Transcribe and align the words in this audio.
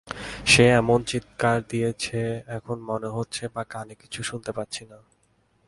সে 0.45 0.65
এমন 0.71 0.99
চিৎকার 1.03 1.57
দিয়েছে, 1.69 2.19
এখন 2.47 2.77
মনে 2.89 3.07
হচ্ছে 3.07 3.43
বা 3.47 3.63
কানে 3.63 3.93
কিছু 3.95 4.19
শুনতে 4.23 4.51
পাচ্ছি 4.51 4.83
না। 4.85 4.97